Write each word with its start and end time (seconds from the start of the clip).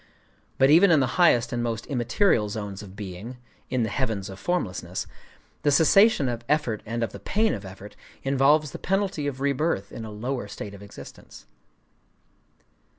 But 0.57 0.71
even 0.71 0.89
in 0.89 0.99
the 0.99 1.21
highest 1.21 1.53
and 1.53 1.61
most 1.61 1.85
immaterial 1.85 2.49
zones 2.49 2.81
of 2.81 2.95
being,—in 2.95 3.83
the 3.83 3.89
Heavens 3.89 4.31
of 4.31 4.39
Formlessness,—the 4.39 5.69
cessation 5.71 6.27
of 6.27 6.43
effort 6.49 6.81
and 6.87 7.03
of 7.03 7.11
the 7.11 7.19
pain 7.19 7.53
of 7.53 7.65
effort, 7.65 7.95
involves 8.23 8.71
the 8.71 8.79
penalty 8.79 9.27
of 9.27 9.41
rebirth 9.41 9.91
in 9.91 10.03
a 10.03 10.09
lower 10.09 10.47
state 10.47 10.73
of 10.73 10.81
existence. 10.81 11.45